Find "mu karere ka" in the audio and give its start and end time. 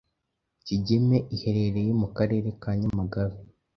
2.01-2.71